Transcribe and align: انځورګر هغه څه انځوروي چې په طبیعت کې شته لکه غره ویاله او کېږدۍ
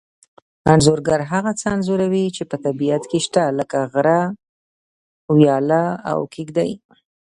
انځورګر 0.71 1.19
هغه 1.31 1.51
څه 1.59 1.65
انځوروي 1.75 2.25
چې 2.35 2.43
په 2.51 2.55
طبیعت 2.65 3.03
کې 3.09 3.19
شته 3.25 3.43
لکه 3.59 3.77
غره 3.93 4.21
ویاله 5.37 5.83
او 6.11 6.19
کېږدۍ 6.33 6.71